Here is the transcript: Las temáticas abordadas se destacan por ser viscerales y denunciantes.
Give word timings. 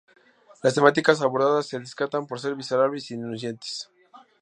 Las 0.63 0.73
temáticas 0.73 1.21
abordadas 1.21 1.67
se 1.67 1.77
destacan 1.77 2.25
por 2.25 2.39
ser 2.39 2.55
viscerales 2.55 3.11
y 3.11 3.17
denunciantes. 3.17 3.91